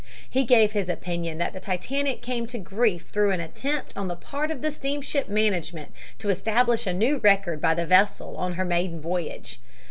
He 0.27 0.45
gave 0.45 0.71
his 0.71 0.89
opinion 0.89 1.37
that 1.37 1.53
the 1.53 1.59
Titanic 1.59 2.23
came 2.23 2.47
to 2.47 2.57
grief 2.57 3.09
through 3.11 3.29
an 3.29 3.39
attempt 3.39 3.95
on 3.95 4.07
the 4.07 4.15
part 4.15 4.49
of 4.49 4.63
the 4.63 4.71
steamship 4.71 5.29
management 5.29 5.91
to 6.17 6.29
establish 6.29 6.87
a 6.87 6.93
new 6.93 7.19
record 7.19 7.61
by 7.61 7.75
the 7.75 7.85
vessel 7.85 8.35
on 8.35 8.53
her 8.53 8.65
maiden 8.65 8.99
voyage. 8.99 9.59